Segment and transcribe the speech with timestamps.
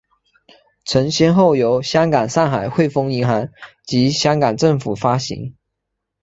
[0.83, 3.49] 曾先后由香港上海汇丰银行
[3.83, 5.55] 及香港政府发行。